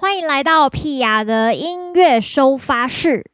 [0.00, 3.28] 欢迎来到屁雅的音乐收发室。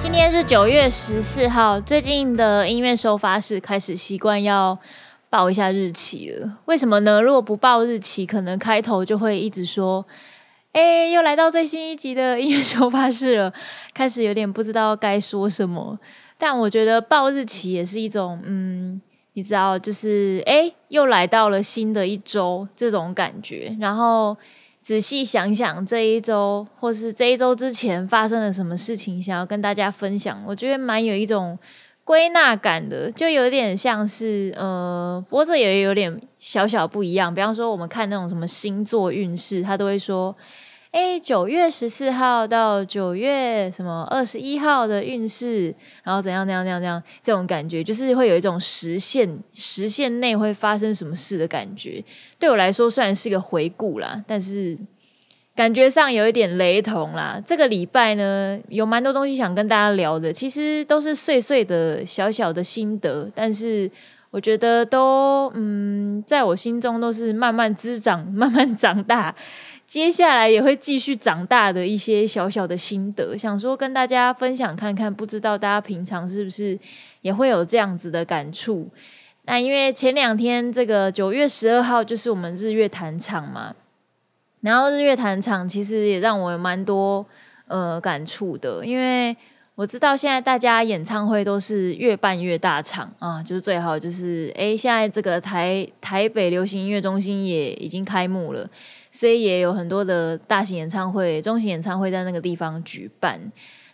[0.00, 4.76] 今天是九月十四号，最近的音乐收发室开始习惯要
[5.30, 6.58] 报一下日期了。
[6.64, 7.22] 为什么呢？
[7.22, 10.04] 如果不报日期，可能开头就会一直说。
[10.76, 13.50] 哎，又来到最新一集的音乐收发室了，
[13.94, 15.98] 开始有点不知道该说什么。
[16.36, 19.00] 但我觉得报日期也是一种，嗯，
[19.32, 23.74] 你知道，就是哎，又来到了新的一周这种感觉。
[23.80, 24.36] 然后
[24.82, 31.58] 仔细想想这一周，或是这一周之前发生了什么事情，想要跟大家分享，我觉得蛮有一种
[32.04, 37.34] 归纳感的，就有点像是，呃，不过这也有点小小不一样。
[37.34, 40.36] 比方说，我们看那种什么星座运势，他都会说。
[40.96, 52.02] 哎，九月十四号到九月什么二十一号的运势，然后怎样怎样怎样怎样，这种感觉就是会有一种实现实现内会发生什么事的感觉。
[52.38, 54.74] 对我来说，虽然是个回顾啦，但是
[55.54, 57.38] 感觉上有一点雷同啦。
[57.44, 63.90] 这个礼拜呢，有蛮多东西想跟大家聊的，其实都是碎碎的小小的心得，但是
[64.30, 69.34] 我觉得都嗯，在我心中都是慢慢滋长、慢慢长大。
[69.86, 76.76] 接下来也会继续长大的一些小小的心得，想说跟大家分享看看，不知道大家平常是不是
[77.22, 78.88] 也会有这样子的感触？
[79.44, 83.76] 那因为前两天这个九月十二号就是我们日月潭场嘛，
[84.60, 87.24] 然后日月潭场其实也让我有蛮多
[87.68, 89.36] 呃感触的，因为
[89.76, 98.68] 我知道现在大家演唱会都是越办越大场啊，就是最好就是诶，现在这个台台北流行音乐中心也已经开幕了。
[99.16, 103.50] 所以也有很多的大型演唱会、中型演唱会在那个地方举办。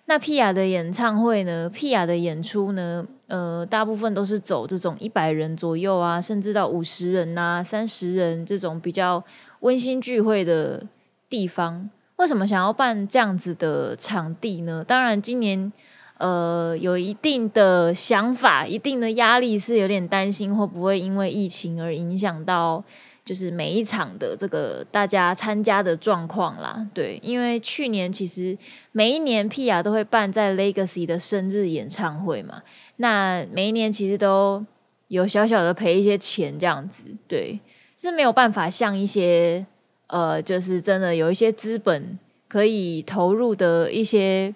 [0.06, 1.70] 那屁雅的演唱会呢？
[1.70, 3.06] 屁雅的演出呢？
[3.28, 9.22] 呃，大部分都是走这种一百人左右啊，甚至到五十人呐、三十人这种比较
[9.60, 10.84] 温馨聚会的
[11.30, 11.88] 地方。
[12.16, 14.84] 为什么想要办这样子的场地呢？
[14.84, 15.72] 当然，今年
[16.18, 22.82] 呃有一定的想法、一定的压力，是有点担心会不会因为疫情而影响到。
[23.24, 28.58] 就是每一场的这个大家参加的状况啦，对，因为去年其实
[28.90, 32.62] 每一年屁雅都会办在 Legacy 的生日演唱会嘛，
[32.96, 34.64] 那每一年其实都
[35.06, 37.60] 有小小的赔一些钱这样子，对，
[37.96, 39.64] 是没有办法像一些
[40.08, 42.18] 呃，就是真的有一些资本
[42.48, 44.52] 可以投入的一些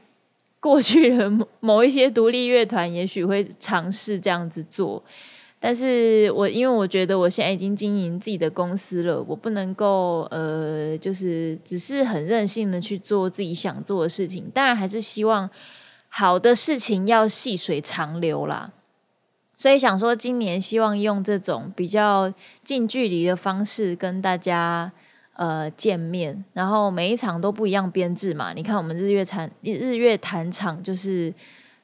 [0.58, 5.04] 过去的某一些独立乐团，也许会尝试这样子做。
[5.68, 14.48] 但是我因为我觉得我现在已经经营自己的公司了，我不能够呃，就是只是很任性的去做自己想做的事情。
[14.54, 15.50] 当然还是希望
[16.08, 18.70] 好的事情要细水长流啦。
[19.56, 24.92] 所以想说今年希望用这种比较近距离的方式跟大家
[25.32, 28.52] 呃见面，然后每一场都不一样编制嘛。
[28.52, 31.34] 你看我们日月潭日月潭场就是。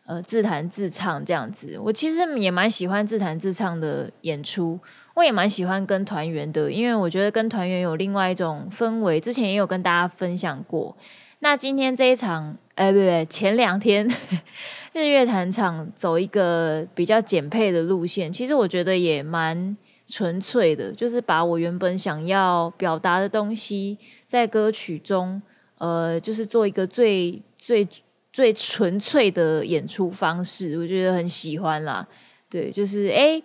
[0.04, 4.76] 呃，自弹自唱这样子，我其实也蛮喜欢自弹自唱的演出，
[5.14, 9.20] 我也蛮喜欢跟团员的，因为我觉得跟团员有另外一种氛围。
[9.20, 10.96] 之前也有跟大家分享过。
[11.38, 14.04] 那今天这一场，哎，不对，前两天
[14.92, 19.76] 日月潭场走一个比较简配的路线，其实我觉得也蛮
[20.08, 23.96] 纯粹的，就是把我原本想要表达的东西
[24.26, 25.40] 在歌曲中，
[25.78, 27.86] 呃，就是做一个最最。
[28.32, 32.08] 最纯粹的演出方式，我觉得很喜欢啦。
[32.48, 33.42] 对，就是诶，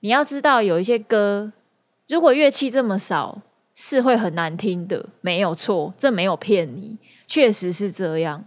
[0.00, 1.52] 你要知道有一些歌，
[2.08, 3.42] 如果乐器这么少，
[3.74, 6.96] 是会很难听的，没有错，这没有骗你，
[7.26, 8.44] 确实是这样。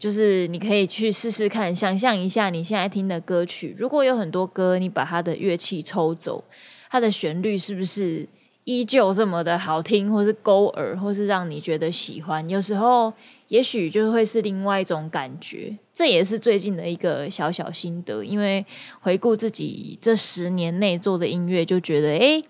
[0.00, 6.42] 就是你可以去试试看，想象一下你现在听的歌曲，如果有很多歌，你把它的乐器抽走，
[6.88, 8.26] 它的旋律是不是
[8.64, 12.48] 依旧这么的好听，或是勾耳，或是让你觉得喜欢？
[12.48, 13.12] 有时候。
[13.52, 18.24] 也许就会是另外一种感觉，这也是最近的一个小小心得。
[18.24, 18.64] 因为
[19.00, 22.42] 回顾自己这十年内做的音乐，就觉得，诶，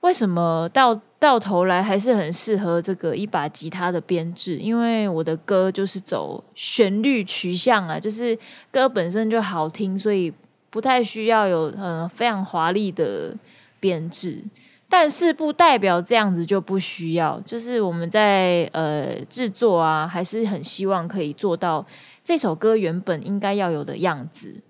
[0.00, 4.56] 为什么到到头来还是很适合这个一把吉他的编制？
[4.56, 8.36] 因为我的歌就是走旋律取向啊，就是
[8.72, 10.32] 歌本身就好听，所以
[10.68, 13.36] 不太需要有呃非常华丽的
[13.78, 14.42] 编制。
[14.88, 21.84] 但是不代表这样子就不需要，就是我们在呃制作啊，还是很希望可以做到
[22.22, 24.62] 这首歌原本应该要有的样子。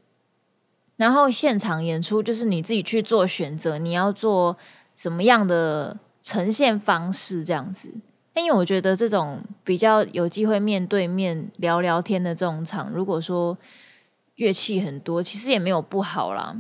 [0.97, 4.57] 然后现场演出就是你自己去做选择，你要做
[4.95, 7.93] 什么样的呈现方式这样子。
[8.35, 13.57] 因为我觉得这种比较有机会面对面聊聊天的这种场，如果说
[14.37, 16.57] 乐器很多，其实也没有不好啦。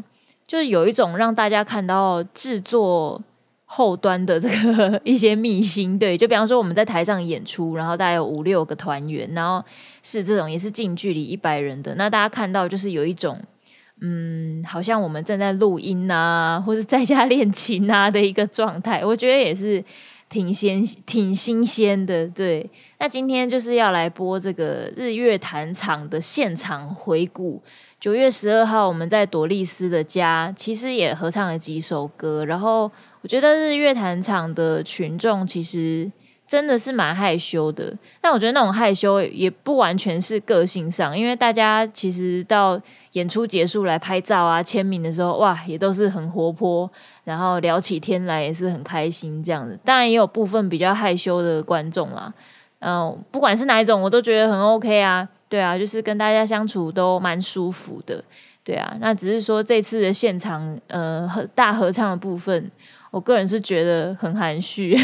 [0.47, 3.23] 就是有一种让大家看到制作
[3.75, 9.65] 后端的这个一些秘辛，对， 就比方说我们在台上演出，然后大概有五六个团员，然后
[10.01, 13.37] 是这种也是近距离一百人的，那大家看到就是有一种，
[14.01, 19.83] 嗯，好像我们正在录音啊，或是在家练琴啊的一个状态，我觉得也是
[20.29, 22.71] 挺新挺新鲜的，对。
[23.01, 27.61] 那今天就是要来播这个日月潭场的现场回顾。
[28.01, 32.45] 九月十二号，我们在朵丽丝的家，其实也合唱了几首歌。
[32.45, 32.91] 然后
[33.25, 36.13] 我觉得日月潭场的群众其实
[36.47, 42.79] 真的是蛮害羞的，但我觉得那种害羞也不完全是个性上，因为大家其实到
[43.13, 46.89] 演出结束来拍照啊、签名的时候，哇，也都是很活泼，
[47.25, 49.81] 然后聊起天来也是很开心这样子。
[49.83, 52.31] 当然也有部分比较害羞的观众啦，
[52.81, 55.27] 嗯，不管是哪一种，我都觉得很 OK 啊。
[55.49, 58.23] 对啊，就是跟大家相处都蛮舒服的。
[58.63, 62.71] 对啊，那只是说这次的现场，呃，大合唱的部分，
[63.15, 64.99] 我个人是觉得很含蓄，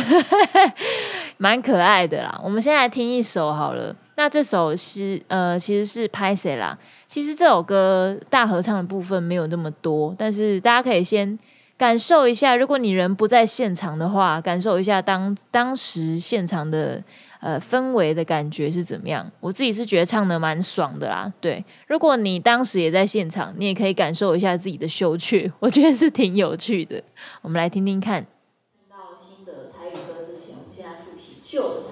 [1.38, 2.40] 蛮可爱的啦。
[2.42, 3.94] 我们先来听一首好了。
[4.16, 6.76] 那这首是呃，其实是拍谁啦？
[7.06, 11.38] 其实这首歌大合唱的部分没有那么多，但是大家可以先
[11.78, 12.56] 感受一下。
[12.56, 17.00] 如果你人不在现场的话，感受一下当当时现场的。
[17.40, 19.31] 呃，氛围的感觉是怎么样？
[19.40, 21.32] 我自己是觉得唱的蛮爽的啦。
[21.40, 27.02] 对，如果你当时也在现场，你也可以感受一下自己的羞怯， 我觉得是挺有趣的。
[27.40, 28.26] 我们来听听看。
[28.88, 31.89] 看到新的台语歌之前，我们现在复习旧的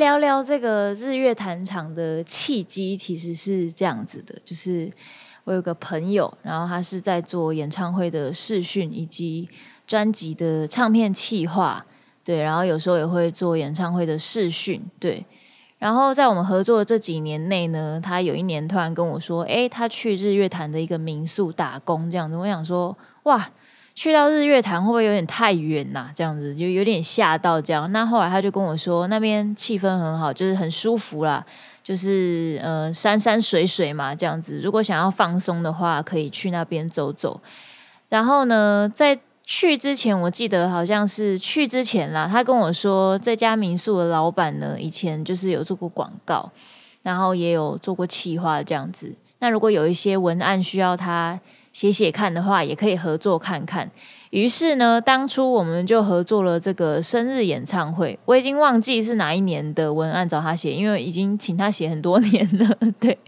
[0.00, 4.90] 聊聊这个日月潭场的契机，其实是这样子的，就是
[5.44, 9.46] 我有个朋友，然后他是在做演唱会的视讯以及
[9.86, 11.84] 专辑的唱片企划，
[12.24, 15.24] 对，然后有时候也会做演唱会的视讯，对。
[15.78, 23.50] 然后在我们合作的这几年内呢，他有一年突然跟我说：“诶，他去日月潭的一个民宿打工，这样子。”我想说：“哇，
[23.94, 26.10] 去到日月潭会不会有点太远呐？
[26.14, 31.44] 这样子就有点吓到这样。”那后来他就跟我说：“那边气氛很好，就是很舒服啦，
[31.82, 34.60] 就是呃山山水水嘛，这样子。
[34.62, 37.40] 如果想要放松的话，可以去那边走走。
[38.08, 46.50] 然后呢，在去之前，我记得好像是去之前啦，他跟我说，这家民宿的老板呢，以前就是有做过广告，
[47.02, 49.14] 然后也有做过企划这样子。
[49.40, 51.40] 那如果有一些文案需要他
[51.72, 53.90] 写写看的话，也可以合作看看。
[54.30, 58.18] 于是呢，当初我们就合作了这个生日演唱会。
[58.24, 62.76] 我已经忘记是哪一年的文案找他写，因为已经请他写很多年了。
[63.00, 63.18] 对，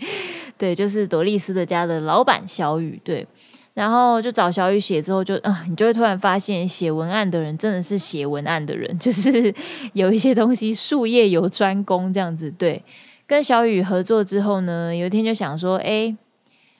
[0.56, 3.26] 对，就是朵丽丝的家的老板小雨，对。
[3.74, 9.52] 然后就找小雨写之后就，啊，你就会突然发现，写文案的人真的是写文案的人， 就是
[9.94, 12.50] 有一些东西术业有专攻这样子。
[12.50, 12.84] 对，
[13.26, 16.14] 跟小雨合作之后呢，有一天就想说，哎，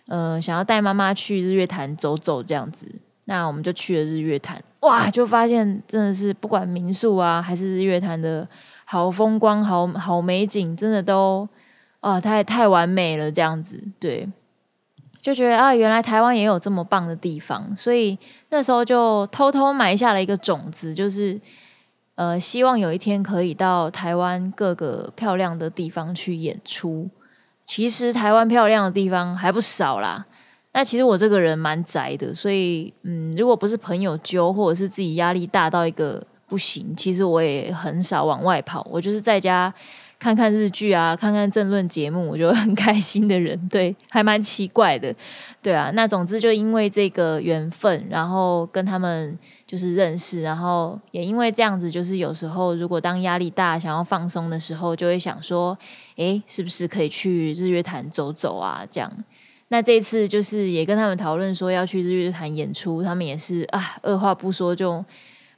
[0.07, 2.87] 呃，想要带妈妈去日月潭走走这样子，
[3.27, 8.47] 那我们就去了日月潭，哇，就发现真的是不管民宿啊，还是日月潭的
[8.85, 11.49] 好风光、好好美景，真的都
[12.01, 14.29] 啊，太太完美了这样子，对。
[15.21, 18.19] 就觉得啊，原来台湾也有这么棒的地方，所以
[18.51, 21.41] 那时候就偷偷埋下了一个种子，就是
[22.17, 27.09] 呃，希望有一天可以到台湾各个漂亮的地方去演出。
[27.75, 30.23] 其实台湾漂亮的地方还不少啦。
[30.75, 39.73] 那其实我这个人蛮宅的，所以嗯，如果不是朋友揪，或者是自己压力大到一个不行，其实我也很少往外跑，我就是在家。
[40.19, 45.13] 看看日剧啊，看看政论节目，我就很开心的人，对，还蛮奇怪的，
[45.61, 45.91] 对啊。
[45.95, 49.37] 那总之就因为这个缘分，然后跟他们
[49.73, 55.79] 就是认识，然后也因为这样子，就是有时候如果当压力大，想要放松的时候，就会想说，
[56.17, 58.85] 诶，是不是可以去日月潭走走啊？
[58.91, 59.11] 这样。
[59.69, 65.03] 那这次就是也跟他们讨论说要去日月潭演出，他们也是啊，二话不说就。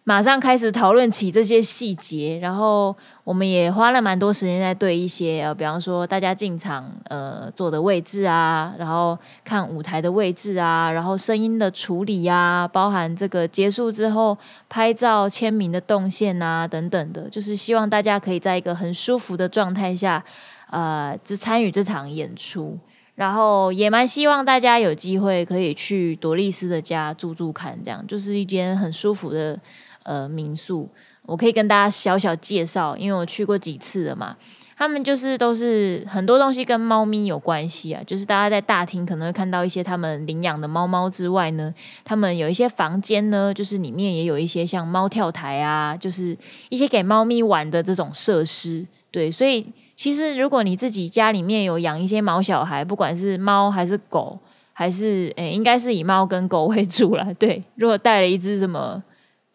[0.06, 2.94] 马上开始讨论起这些细节，然后
[3.25, 14.37] 我们也花了蛮多时间在对一些呃，比方说大家进场呃坐的位置啊，然后看舞台的位置啊，然后声音的处理啊，包含这个结束之后
[14.68, 20.23] 拍照签名的动线啊等等的，就是希望大家可以在一个很舒服的状态下，
[20.68, 22.78] 呃，就参与这场演出，
[23.14, 29.58] 然后也蛮希望大家有机会可以去朵丽丝的家住住看，这样就是一间很舒服的。
[30.04, 30.88] 呃，民宿
[31.26, 34.37] 我可以跟大家小小介绍，因为我去过几次了嘛。
[34.76, 46.37] 他们就是都是很多东西跟猫咪有关系啊，就是大家在大厅可能会看到一些他们领养的猫猫之外呢，他们有一些房间呢，就是里面也有一些像猫跳台啊，就是
[46.70, 48.84] 一些给猫咪玩的这种设施。
[49.12, 54.37] 对，所以其实如果你自己家里面有养一些毛小孩，不管是猫还是狗，
[54.73, 57.25] 还是诶，应该是以猫跟狗为主啦。
[57.38, 59.00] 对，如果带了一只什么。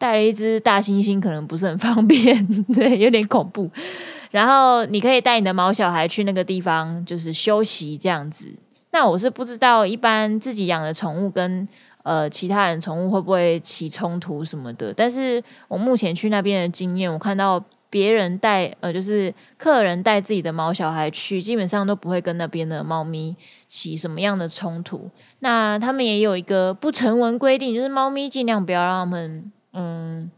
[0.00, 2.34] 带了一只大猩猩，可能不是很方便，
[2.72, 3.70] 对，有点恐怖。
[4.30, 8.48] 然后你可以带你的毛小孩去那个地方，就是休息这样子。
[8.92, 11.68] 那我是不知道，一般自己养的宠物跟
[12.02, 14.90] 呃其他人宠物会不会起冲突什么的。
[14.94, 23.36] 但是我目前去那边的经验，我看到别人带呃，就是客人带自己的毛小孩去，基本上都不会跟那边的猫咪
[23.68, 25.10] 起什么样的冲突。
[25.40, 29.52] 那他们也有一个不成文规定，就是猫咪尽量不要让他们。
[29.72, 30.30] 嗯，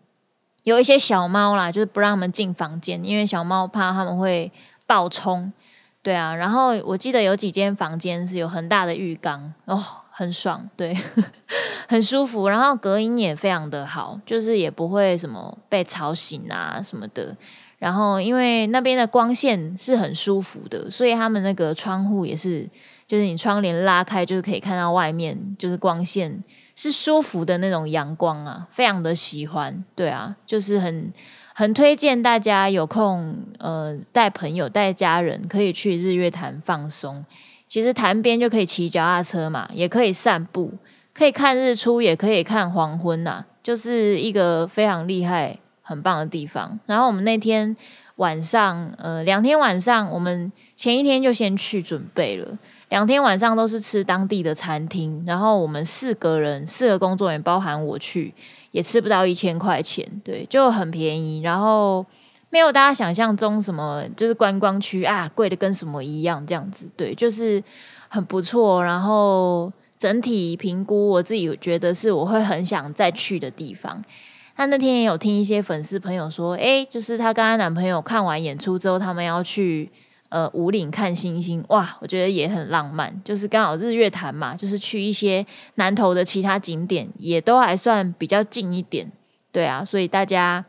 [0.63, 4.53] 有一些小猫啦，就是不让他们进房间，因为小猫怕他们会
[4.87, 5.53] 暴冲。
[6.03, 10.93] 对啊，然后我记得有几间房间是有很大的浴缸哦，很爽，对，
[11.89, 17.37] 很舒服，然后隔音也非常的好，就是也不会什么被吵醒啊什么的。
[17.79, 22.69] 然后因为那边的光线是很舒服的，所以他们那个窗户也是，
[23.07, 26.43] 就是你窗帘拉开，就是可以看到外面，就是光线。
[26.75, 31.13] 是舒服的那种阳光啊，非常的喜欢，对啊，就是很
[31.55, 37.25] 很推荐大家有空，呃，带朋友带家人可以去日月潭放松。
[37.69, 40.73] 其实潭边就可以骑脚踏车嘛，也可以散步，
[41.15, 46.79] 可以看日出，也可以看黄昏呐、啊，就是一个非常厉害、很棒的地方。
[46.85, 47.75] 然后我们那天
[48.17, 52.59] 晚上，呃，两天晚上，我们前一天就先去准备了。
[52.93, 58.35] 两天晚上都是吃当地的餐厅，然后我们四个人，四个工作人员包含我去，
[58.71, 61.41] 也吃不到一千块钱，对，就很便宜。
[61.41, 62.05] 然后
[62.51, 66.87] 没有大家想象中什么，就是观光区啊，贵的跟什么一样这样子。
[66.95, 67.65] 对，就是
[68.09, 68.85] 很不错。
[68.85, 74.05] 然后整体评估，我自己觉得是我会很想再去的地方。
[74.55, 79.91] 她那天也有听一些粉丝朋友说，诶，就是她跟她男朋友看完演出之后，他们要去
[80.33, 81.63] 呃五岭看星星。
[81.69, 83.15] 哇，我觉得也很浪漫。
[83.23, 89.13] 就是刚好日月潭嘛，就是去一些南投的其他景点，也都还算比较近一点。
[89.53, 90.65] 对啊，所以大家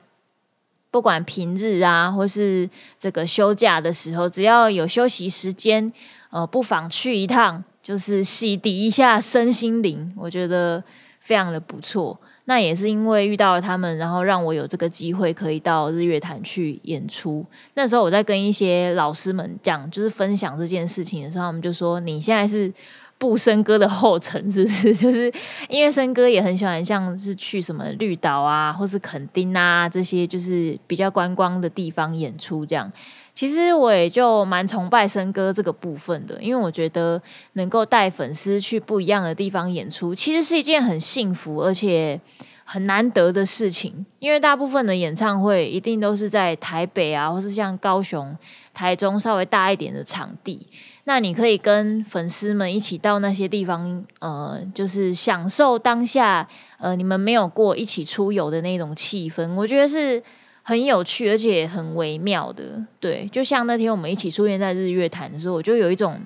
[0.91, 5.89] 不管平日啊，或是这个休假的时候，只要有休息时间，
[6.29, 10.83] 呃，不妨去一趟，就是洗涤一下身心灵，我觉得
[11.21, 12.19] 非常的不错。
[12.45, 17.45] 那也是因为遇到了他们，然后让我有这个机会可以到日月潭去演出。
[17.75, 22.71] 那时候我在跟一些老师们讲，就是分享这件事情的时候，他们就说：“你现在是。”
[23.19, 24.93] 步笙歌的后尘 是不是？
[24.93, 25.31] 就是
[25.69, 32.91] 因为笙歌也很喜欢，像是去什么绿岛啊，或是垦丁啊这些，就是比较观光的地方演出这样。
[33.33, 37.21] 其实我也就蛮崇拜笙歌这个部分的，因为我觉得
[37.53, 42.21] 能够带粉丝去不一样的地方演出，其实是一件很幸福而且
[42.63, 44.05] 很难得的事情。
[44.19, 48.37] 因为大部分的演唱会一定都是在台北啊，或是像高雄、
[48.73, 50.67] 台中稍微大一点的场地。
[51.05, 60.23] 那你可以跟粉丝们一起到那些地方，呃，就是享受当下，呃，你们没有过一起出游的那种气氛，我觉得是
[60.63, 62.83] 很有趣而且很微妙的。
[62.99, 66.19] 对，就像那天我们一起出现在日月潭的时候，我就有一种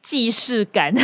[0.00, 0.94] 既视感，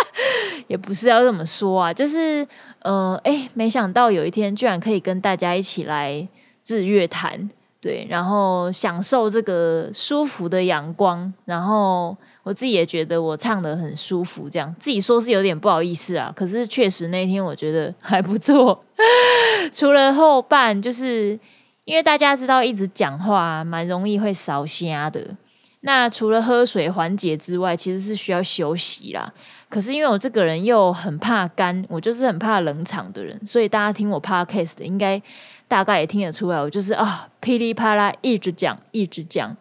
[0.68, 2.46] 也不是要这么说啊，就是
[2.78, 6.26] 呃，哎，没想到有一天居然可以跟大家一起来
[6.66, 7.50] 日月潭，
[7.80, 12.16] 对，然后享受这个舒服的阳光，然后。
[12.44, 16.30] 我自己也觉得我唱得很舒服，这样自己说是有点不好意思啊。
[16.36, 18.84] 可是确实那天我觉得还不错，
[19.72, 21.40] 除了后半，就是
[21.84, 25.36] 因为大家知道一直讲话蛮容易会烧声的。
[25.80, 29.32] 那除了喝水缓解之外，其实是需要休息啦。
[29.68, 35.20] 可是因为我这个人又很怕干，我就是很怕冷场的人，所以大家听我 podcast 应该
[35.68, 39.54] 大概也听得出来，我就是啊噼里啪啦一直讲一直讲。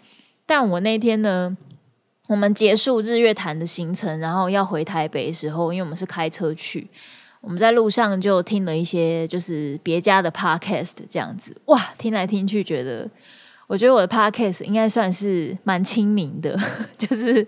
[0.46, 1.58] 但我那天呢，
[2.30, 6.88] 我们结束日月潭的行程，然后要回台北的时候，因为我们是开车去，
[7.44, 13.06] 我们在路上就听了一些就是别家的 podcast，这样子，哇，听来听去，觉得
[13.68, 16.58] 我觉得我的 podcast 应该算是蛮亲民的，
[16.98, 17.46] 就是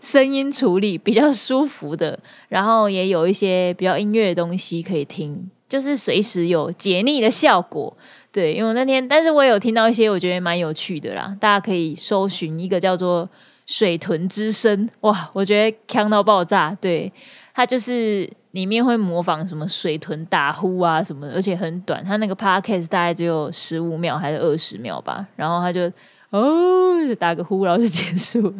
[0.00, 2.16] 声音处理比较舒服的，
[2.48, 7.96] 然后也有一些比较音乐的东西可以听，就是随时有解腻的效果。
[8.30, 13.28] 对，因为我那天，但是我也有听到一些我觉得蛮有趣的啦，大家可以搜寻一个叫做。
[13.64, 16.76] 水豚之声，哇，我觉得锵到爆炸。
[16.80, 17.10] 对，
[17.54, 25.82] 它就是里面会模仿什么水豚打呼啊什么的，而且很短，它那个 podcast 大概只有十五秒还是二十秒吧，然后他就
[26.30, 28.54] 哦就打个呼，然后就结束了，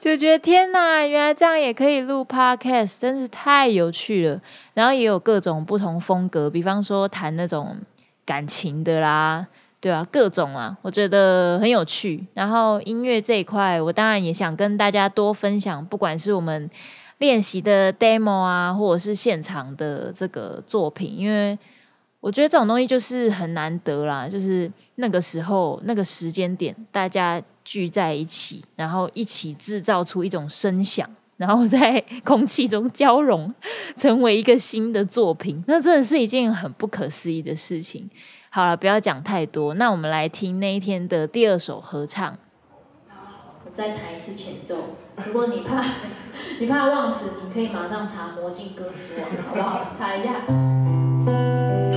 [0.00, 4.40] 就觉得天哪，原来这样也可以录 podcast，真是太有趣了。
[4.74, 7.76] 然后也有各种不同风格，比方说谈那种
[8.24, 9.46] 感情的啦。
[9.80, 12.24] 对啊，各种啊，我觉得很有趣。
[12.34, 16.70] 然后音乐这一块，我当然也想跟大家多分享，不管是我们
[17.22, 21.56] 练习的 demo 啊，或者是现场的这个作品，因为
[22.18, 33.54] 我觉得这种东西就是很难得啦，就是那个时候那个时间点，大家聚在一起，然后一起制造出一种声响，然后在空气中交融，
[33.96, 38.10] 成为一个新的作品，那真的是一件很不可思议的事情。
[38.50, 39.74] 好了，不要讲太多。
[39.74, 42.36] 那我们来听那一天的第二首合唱。
[43.08, 44.76] 好，我再弹一次前奏。
[45.26, 45.82] 如果你怕
[46.58, 49.90] 你怕忘词，你可以马上查《魔镜歌词网》，好不好？
[49.96, 51.91] 查一下。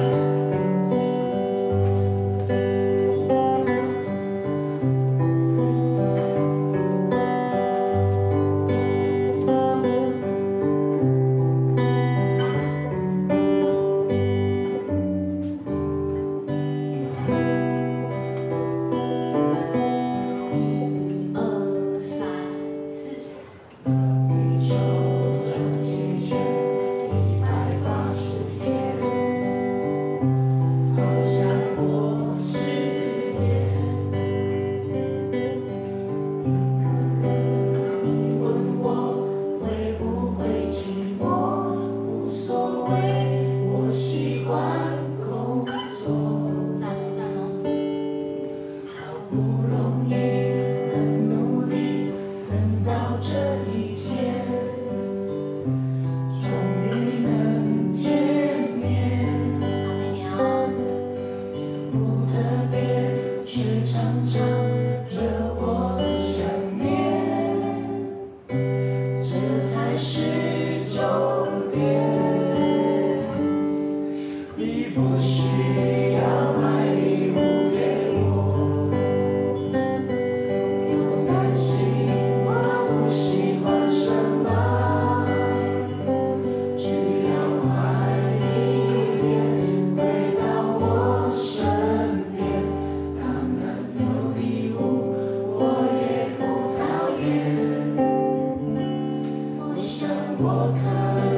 [100.38, 101.35] 我看。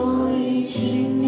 [0.00, 1.19] 所以请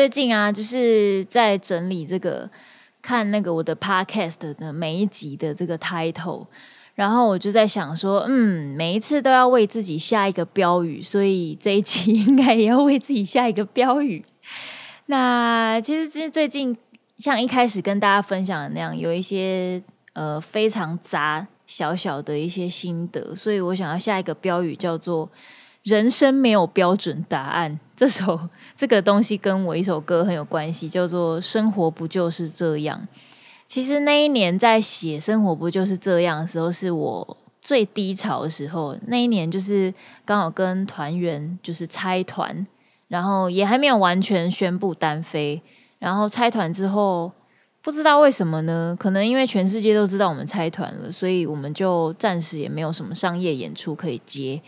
[0.00, 2.48] 最近啊，就是在整理这个，
[3.02, 6.46] 看那个我的 podcast 的每一集的这个 title，
[6.94, 14.24] 然后我就在想说，嗯，每一次都要为自己下一个标语，所以这一期 应该也要为自己下一个标语。
[15.04, 16.74] 那其实最最近
[17.18, 19.82] 像一开始跟大家分享的那样，有一些
[20.14, 25.30] 呃非常杂小小的一些心得，所以我想要下一个标语叫做
[25.82, 27.78] “人生没有标准答案”。
[27.96, 33.06] 这首这个东西跟我一首歌很有关系，叫做《生活不就是这样》。
[33.66, 38.96] 其实那一年在写《生活不就是这样》的时候，是我最低潮的时候。
[39.06, 39.92] 那一年就是
[40.24, 42.66] 刚好跟团员就是拆团。
[43.08, 45.60] 然后也还没有完全宣布单飞，
[45.98, 47.32] 然后拆团之后，
[47.82, 48.96] 不知道为什么呢？
[48.96, 54.62] 可能因为全世界都知道我们拆团了，所以我们就暂时也没有什么商业演出可以接。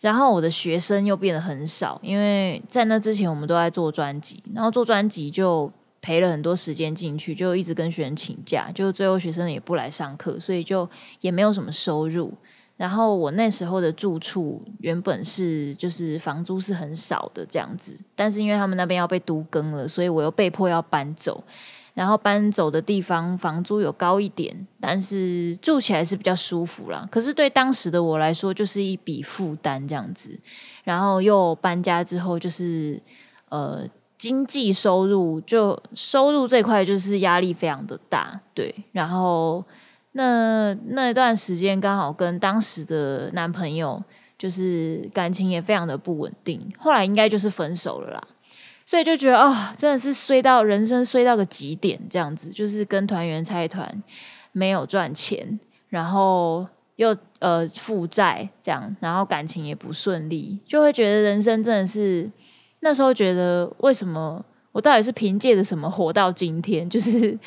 [0.00, 10.88] 然后我的学生又变得很少，因为在那之前我们都在做专辑，然后做专辑就赔了很多时间进去，就一直跟学生请假，就最后学生也不来上课，所以就
[11.20, 12.32] 也没有什么收入。
[12.76, 21.42] 然后我那时候的住处原本是就是房租是很少的这样子，但是因为他们那边要被都更了，所以我又被迫要搬走。
[21.98, 27.04] 然后搬走的地方房租有高一点，但是住起来是比较舒服啦。
[27.10, 30.38] 可是对当时的我来说，就是一笔负担这样子。
[30.84, 33.02] 然后又搬家之后，就是
[33.48, 33.84] 呃
[34.16, 39.64] 经济收入就收入这块就是压力非常的大，对，然后。
[40.12, 44.02] 那那段时间刚好跟当时的男朋友
[44.38, 48.28] 就是感情也非常的不稳定，后来应该就是分手了啦，
[48.88, 54.02] 所以就觉得啊、真的是衰到人生衰到个极点，这样子就是跟团员拆团，
[54.52, 62.30] 没有赚钱，然后又呃负债这样，然后感情也不顺利，就会觉得人生真的是
[62.80, 67.38] 那时候觉得为什么我到底是凭借着什么活到今天， 就是。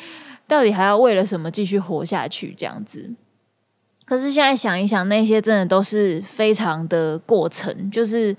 [0.48, 2.54] 到底还要为了什么继续活下去？
[2.58, 3.10] 这样子，
[4.04, 7.90] 可是现在想一想，那些真的都是非常的过程。
[7.90, 8.36] 就是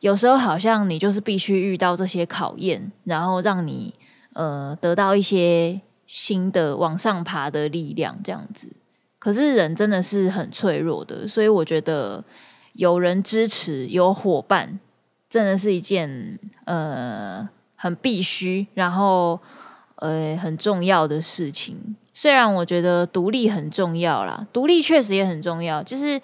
[0.00, 3.92] 有时候好像你就是必须遇到这些考验，然后让你
[4.34, 8.74] 呃得到一些新的往上爬的力量，这样子。
[9.18, 12.24] 可是人真的是很脆弱的，所以我觉得
[12.74, 14.78] 有人支持，有伙伴，
[15.28, 18.66] 真的是一件呃很必须。
[18.74, 19.40] 然后。
[19.98, 21.96] 呃，很重要的事情。
[22.12, 25.82] 虽然我觉得独立很重要啦，独立确实也很重要。
[25.82, 26.20] 就是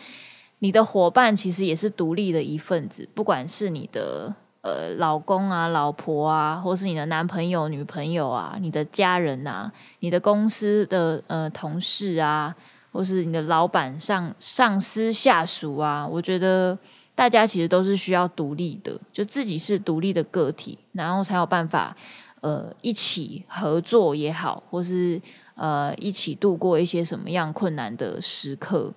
[0.62, 12.54] 你的伙伴其实也是独立的一份子，不管是你的呃老公啊、老婆啊，或是你的男朋友、女朋友啊、你的家人啊、你的公司的呃同事啊，
[12.92, 16.78] 或是你的老板、上上司、下属啊，我觉得
[17.12, 21.96] 大家其实都是需要独立的，就自己是独立的个体，然后才有办法。
[22.42, 25.22] 呃，一起合作也好，或是
[25.54, 28.92] 呃，一起度过一些什么样困难的时刻。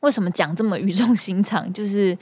[0.00, 1.68] 为什么讲这么语重心长？
[1.72, 2.16] 就是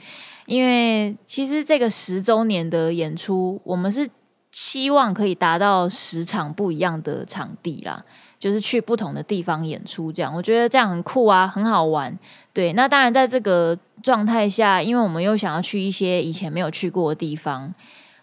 [0.45, 4.07] 因为其实这个十周年的演出，我们是
[4.51, 8.03] 希望可以达到十场不一样的场地啦，
[8.39, 10.11] 就是去不同的地方演出。
[10.11, 12.17] 这样我觉得这样很酷啊，很好玩。
[12.53, 17.73] 对，那当然在这个状态下，因为我们又想要去一些以前没有去过的地方。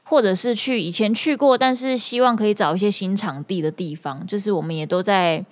[0.08, 5.44] 或者是去以前去过，但是希望可以找一些新场地的地方，就是我们也都在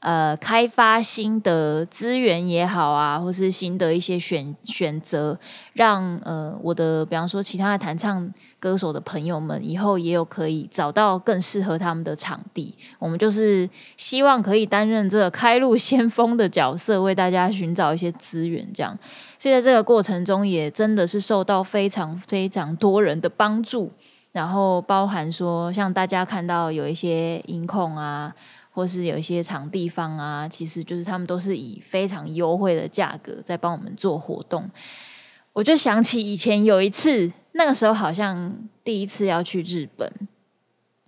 [0.00, 5.38] 呃开发新的资源也好啊，或是新的一些选选择，
[5.72, 12.74] 让呃我的比方说其他的弹唱歌手的朋友们以后也有可以找到更适合他们的场地。
[12.98, 18.96] 我们就是希望可以担任这个开路先锋的角色，为大家寻找一些资源，这样。
[19.38, 23.92] 所以在这个过程中，也真的是受到非常非常多人的帮助。
[24.32, 28.32] 然后包含说，像大家看到有一些音控啊，
[28.78, 34.70] 或是有一些场地方啊，其实就是他们都是以非常优惠的价格在帮我们做活动。
[35.52, 40.08] 我就想起以前有一次，那个时候好像第一次要去日本，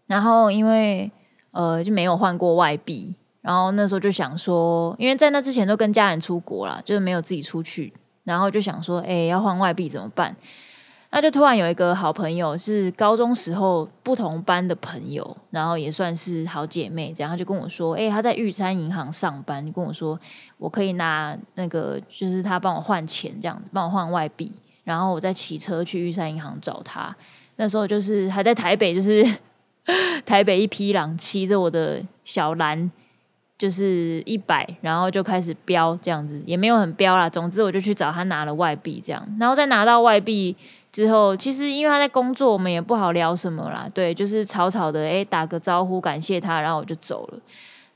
[0.09, 1.09] 然后因为
[1.53, 7.93] 呃就没有换过外币，然后那时候就想说，因为在那之前都跟家人出国啦，就是没有自己出去，
[8.25, 10.35] 然后就想说，哎，要换外币怎么办？
[11.13, 20.17] 那就突然有一个好朋友，是高中时候不同班的朋友，然后也算是好姐妹，这样他就跟我说：“哎，他在玉山银行上班，你跟我说
[20.57, 24.53] 我可以拿那个，就是他帮我换钱这样子，帮我换外币，
[24.85, 27.13] 然后我再骑车去玉山银行找他。
[27.57, 29.27] 那时候就是还在台北，就是
[30.25, 32.89] 台北一匹狼骑着我的小蓝，
[33.59, 37.29] 就是一百，然后就开始飙这样子，也没有很飙啦。
[37.29, 40.57] 总之我就去找他拿了外币，这样，然后再拿到外币。”
[40.93, 43.89] 之后，其实因为他在工作，我们也不好聊什么啦。
[43.95, 47.39] 对，就是草草的，诶，打个招呼，感谢他，然后我就走了。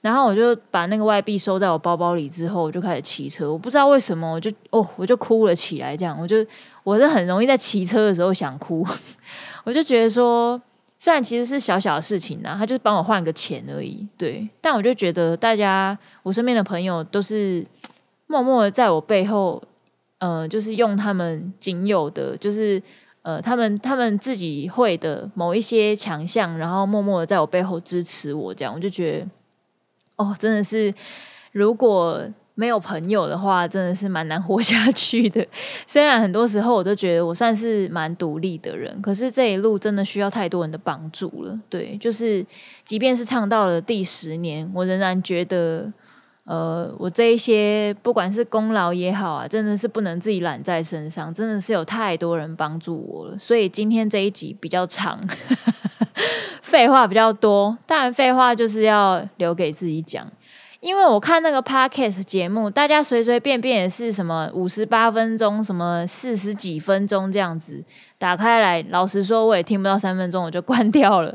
[0.00, 3.50] 然后我就把那个外币收在我包包里，之后我就开始骑车。
[3.50, 5.96] 我不知道为什么，我就哦，我就哭了起来。
[5.96, 6.37] 这样，我就
[6.85, 8.87] 我是很容易在骑车的时候想哭。
[9.64, 10.61] 我就觉得说，
[10.98, 14.07] 虽然其实是小小的事情呐，他就是帮我换个钱而已。
[14.16, 17.66] 对，但我就觉得大家，我身边的朋友都是
[18.26, 19.61] 默默的在我背后。
[20.25, 22.83] 呃，就是用他们仅有的，就是
[23.21, 29.27] 呃，他们他们自己会的某一些强项，然后默默的在我背后支持我，这样我就觉得，
[30.17, 30.95] 哦，真的是
[31.53, 35.47] 如果没有朋友的话，真的是蛮难活 下去的。
[35.87, 41.61] 虽然很多时候我都觉得我算是蛮独立的人，可是这一路真的需要太多人的帮助了。
[41.69, 42.43] 对，就是
[42.83, 45.93] 即便是唱到了第十年，我仍然觉得。
[46.44, 53.38] 呃，我这一些不管是功劳也好啊，真的是不能自己揽在身上，真的是有太多人帮助我了。
[53.38, 55.18] 所以今天这一集比较长，
[56.61, 57.76] 废话比较多。
[57.87, 60.30] 当然，废话就是要留给自己讲，
[60.80, 67.83] 因为我看那个 podcast 节目，大家随随便便也是什么五十八分钟，什么四十几分钟这样子
[68.18, 71.35] 打开来，老实说，我也听不到三分钟，我就关掉了。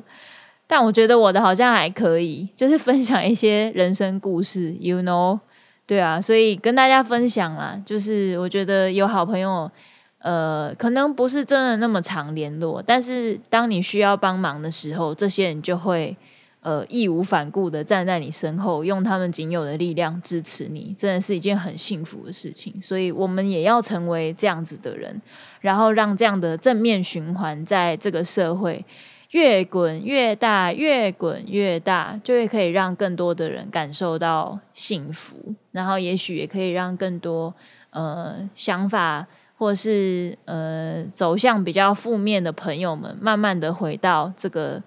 [0.71, 5.39] 但我觉得我的好像还可以，就是分享一些人生故事，you know，
[5.88, 7.82] 对啊，所以跟大家分享啦。
[7.84, 9.71] 就是我觉得有好朋友，
[10.19, 16.15] 呃，可能不是真的那么常联络，但是当你需要帮忙的时候，这些人就会
[16.62, 22.79] 呃义无反顾的站在你身后，用他们仅有的力量支持你，真的是一件很幸福的事情。
[22.79, 25.19] 所以我们也要成为这样子的人，
[25.62, 28.86] 然后让这样的正面循环在这个社会。
[29.31, 37.53] 越滚越大，越滚越大，就会可以让更多的人感受到幸福，然后也许也可以让更多
[37.91, 44.81] 呃想法或是呃走向比较负面的朋友们，慢慢的回到这个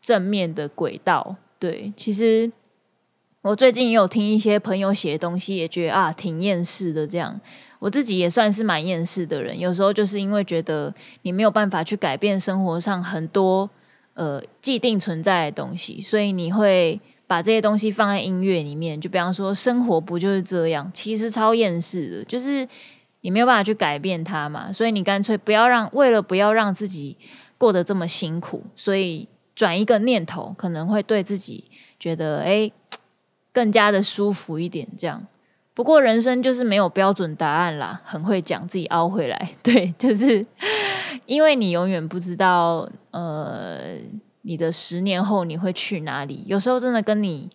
[0.00, 1.34] 正面的轨道。
[1.58, 2.52] 对，其实
[3.42, 7.04] 我最近也有听一些朋友写的东西，也觉得啊挺厌世的。
[7.04, 7.40] 这样，
[7.80, 13.68] 我自己也算是蛮厌世的人，有时候就是因为觉得你没有办法去改变生活上很多。
[14.20, 19.00] 呃，既定存在的东西，所以你会把这些东西放在音乐里面。
[19.00, 20.90] 就比方说，生活不就是这样？
[20.92, 22.68] 其实超厌世的，就是
[23.22, 24.70] 你没有办法去改变它嘛。
[24.70, 27.16] 所以你干脆不要让，为了不要让自己
[27.56, 31.64] 过得这么辛苦，所以转一个念头，可能会对自己
[31.98, 32.70] 觉得诶
[33.54, 34.86] 更加的舒服一点。
[34.98, 35.26] 这样。
[35.80, 39.50] 不过人生就是没有标准答案啦，很会讲自己凹回来。
[39.64, 40.44] 对，就是。
[41.24, 43.78] 因为你永远不知道，呃，
[44.42, 46.44] 你的十年后你会去哪里？
[46.46, 47.48] 有时候真的跟你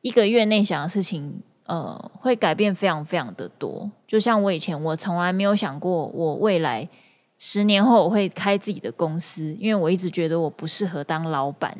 [0.00, 3.90] 一个月内想的事情，呃，会改变非常非常的多。
[4.06, 6.88] 就像我以前，我从来没有想过，我未来
[7.36, 11.76] 十年后我会开自己的公司，因为我一直觉得我不适合当老板。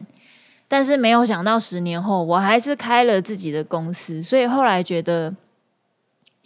[0.67, 4.21] 但是没有想到十年后，我还是开了自己的公司。
[4.21, 5.33] 所以后来觉得，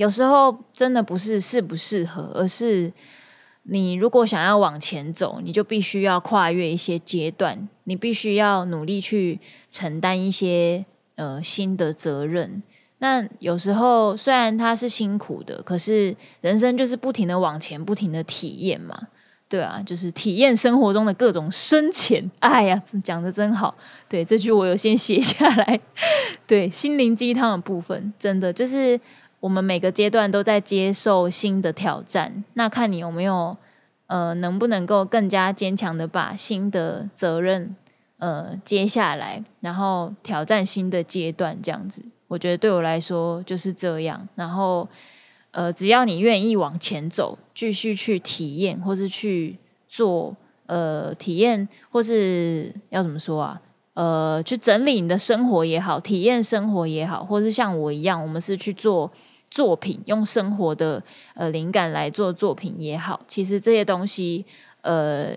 [0.01, 2.91] 有时候真的不是适不适合，而是。
[3.65, 10.83] 你如果想要往前走，你就必须要跨越一些阶段，你必须要努力去承担一些
[11.17, 12.63] 呃新的责任。
[12.99, 19.09] 那有时候虽然它是辛苦的，可是人生就是不停的往前，不停的体验嘛。
[19.47, 22.29] 对啊，就是体验生活中的各种深浅。
[22.39, 23.77] 哎呀，讲的真好。
[24.09, 25.79] 对，这句我有先写下来。
[26.47, 28.99] 对，心灵鸡汤的部分，真的就是
[29.41, 32.45] 我们每个阶段都在接受新的挑战。
[32.55, 33.57] 那看你有没有，
[34.07, 37.75] 呃，能不能够更加坚强的把新的责任，
[38.19, 42.03] 呃，接下来，然后挑战新的阶段，这样子。
[42.29, 44.87] 我觉得对我来说就是这样，然后
[45.53, 53.61] 呃，只要你愿意往前走，继续去体验，或是去做呃体验，或是要怎么说啊？
[53.95, 59.11] 呃，去整理你的生活也好，体验生活也好，或是像我一样，我们是去做
[59.51, 61.03] 作品，用生活的
[61.35, 64.47] 呃灵感来做作品也好，其实这些东西
[64.83, 65.35] 呃。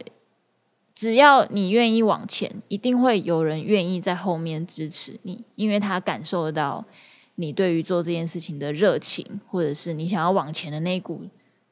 [0.95, 6.85] 只要你愿意往前，一定会有人愿意在后面支持你，因为他感受到
[7.33, 11.23] 你对于做这件事情的热情，或者是你想要往前的那股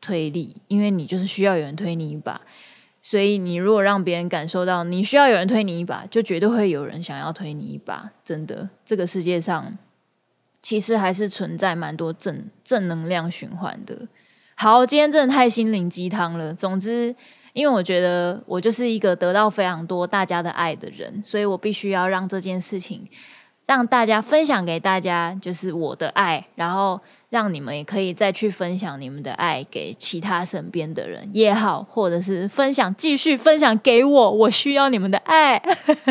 [0.02, 2.42] 推力，因为你就是需要有人推你一把。
[3.00, 8.12] 所以你如果让别人感受到你需要有人推你一把，就绝对会有人想要推你一把。
[8.24, 9.78] 真的，这个世界上
[10.62, 14.08] 其实还是存在蛮多正正能量循环的。
[14.56, 16.54] 好，今天真的太心灵鸡汤了。
[16.54, 17.16] 总之。
[17.54, 23.06] 因为我觉得我就是一个得到非常多大家的爱的人，所以我必须要让这件事情
[23.66, 35.62] 让大家分享给大家，就是我的爱，然后让你们也可以再去分享你们的爱给其他身边的人也好，或者是分享继续分享给我，我需要你们的爱，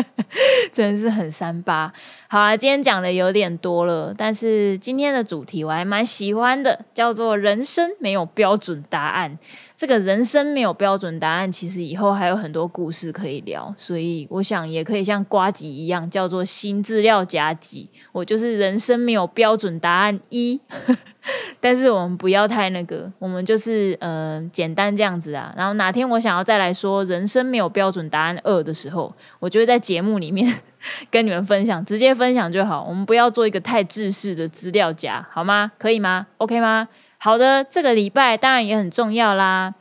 [0.73, 1.93] 真的是很三八。
[2.27, 9.37] 好啦，今天讲的有点多了，但是今天的主题我还蛮喜欢的，叫做人生没有标准答案。
[9.81, 17.89] 这个人生没有标准答案，其实以后还有很多故事可以聊，所以我想也可以像瓜吉一样，叫做新资料夹集。
[18.11, 20.61] 我就是人生没有标准答案一，
[21.59, 25.51] 但是我们不要太那个，我们就是呃简单这样子啊。
[25.57, 30.47] 然后哪天我想要再来说人生没有标准答案二的时候，我就会在节目里面
[31.09, 32.85] 跟你们分享，直接分享就好。
[32.87, 35.71] 我们不要做一个太制式的资料夹，好吗？
[35.79, 36.87] 可以吗？OK 吗？
[37.23, 39.75] 好的，这个礼拜当然也很重要啦。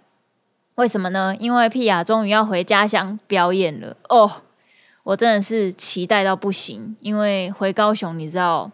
[0.74, 1.34] 为什么呢？
[1.38, 4.30] 因为屁雅终于要回家乡表演了哦！
[5.05, 6.95] 我真的是期待到不行。
[7.01, 8.70] 因为回高雄，你知道，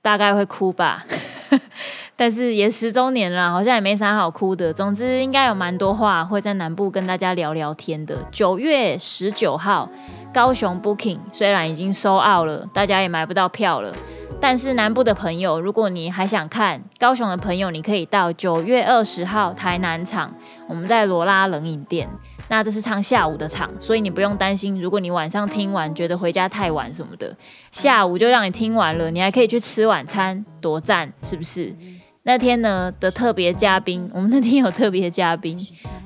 [0.00, 1.04] 大概会哭吧。
[2.14, 4.72] 但是也十周年了，好像也没啥好哭的。
[4.72, 8.24] 总之，应该有蛮多话会在南部跟大家聊聊天的。
[8.30, 9.90] 九月十九号，
[10.32, 13.94] 高雄 Booking 虽然已经 sold out 了，大家也买不到票了。
[14.40, 20.32] 但是南部的朋友，如果你还想看高雄的朋友，你可以到九月二十号台南场，
[20.66, 22.08] 我们在罗拉冷饮店。
[22.48, 27.36] 那这是唱下午的场，所以你不用担心，如果你晚上听完觉得回家太晚什么的，
[27.70, 31.76] 下午就让你听完了，你还可以去吃晚餐，多赞，是不是？
[32.22, 35.58] 那天呢的特别嘉宾，我们那天有特别嘉宾，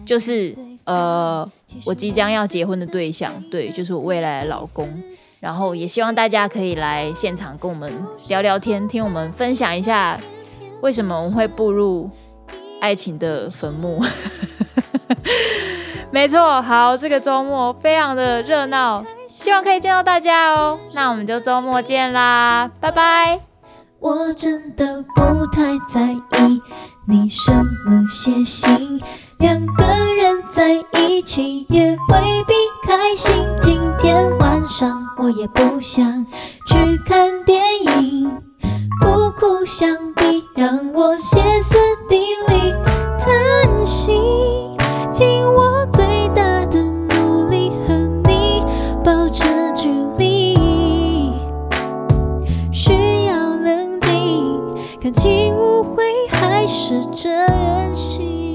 [0.05, 0.55] 就是
[0.85, 1.51] 呃，
[1.87, 4.89] 我即将要结婚的对象，对，就是我未来的老公。
[5.41, 7.93] 然后也希望大家可以来现场跟我们
[8.29, 10.19] 聊聊天，听我们分享一下
[10.81, 12.09] 为什么我们会步入
[12.81, 14.03] 爱情的坟墓。
[16.11, 20.79] 没错，好，这个周末非常的热闹，希望可以见到大家哦。
[20.95, 23.41] 那我们就周末见啦，拜拜。
[23.99, 26.63] 我真的不太在意
[27.07, 29.01] 你什么血型，
[29.45, 29.85] 两个
[30.15, 33.31] 人在一起也未必开心。
[33.61, 35.05] 今天晚上。
[35.19, 36.27] 我也不想
[36.67, 36.77] 去
[37.07, 37.63] 看电
[38.03, 38.31] 影，
[39.01, 41.75] 苦苦相逼让我歇斯
[42.09, 42.19] 底
[42.49, 42.73] 里
[43.19, 44.13] 叹息，
[45.13, 47.95] 尽我最大的努力和
[48.27, 48.63] 你
[49.05, 50.57] 保持距离，
[52.73, 52.93] 需
[53.27, 54.61] 要冷静，
[55.01, 58.54] 感情误会还是真心。